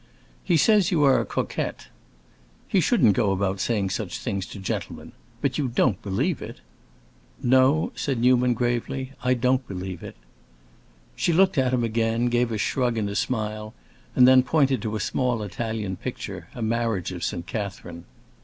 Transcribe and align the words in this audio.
"He 0.43 0.57
says 0.57 0.89
you 0.89 1.03
are 1.03 1.19
a 1.19 1.25
coquette." 1.27 1.89
"He 2.67 2.79
shouldn't 2.79 3.13
go 3.13 3.31
about 3.31 3.59
saying 3.59 3.91
such 3.91 4.17
things 4.17 4.47
to 4.47 4.57
gentlemen! 4.57 5.11
But 5.41 5.59
you 5.59 5.67
don't 5.67 6.01
believe 6.01 6.41
it?" 6.41 6.57
"No," 7.43 7.91
said 7.93 8.17
Newman 8.19 8.55
gravely, 8.55 9.11
"I 9.23 9.35
don't 9.35 9.67
believe 9.67 10.01
it." 10.01 10.15
She 11.15 11.31
looked 11.31 11.59
at 11.59 11.71
him 11.71 11.83
again, 11.83 12.29
gave 12.29 12.51
a 12.51 12.57
shrug 12.57 12.97
and 12.97 13.11
a 13.11 13.15
smile, 13.15 13.75
and 14.15 14.27
then 14.27 14.41
pointed 14.41 14.81
to 14.81 14.95
a 14.95 14.99
small 14.99 15.43
Italian 15.43 15.97
picture, 15.97 16.47
a 16.55 16.63
Marriage 16.63 17.11
of 17.11 17.23
St. 17.23 17.45
Catherine. 17.45 18.05